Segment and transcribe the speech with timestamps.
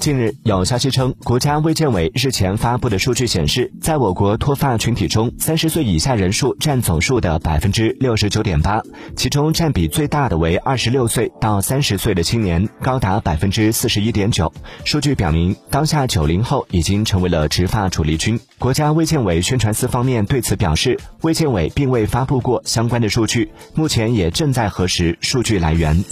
[0.00, 8.82] 近日有消息称，国家卫健委日前发布的数据显示，在我国脱发群体中，三十岁以下人数占总数的百分之六十九点八，
[9.14, 14.50] 其中占比最大的为二十六岁到三十岁的青年，高达百分之四十一点九。
[14.86, 18.40] 数据表明，当下九零后已经成为了植发主力军。
[18.58, 26.02] 国家卫健委宣传司方面对此表示，卫健委并未发布过相关的数据，目前也正在核实数据来源。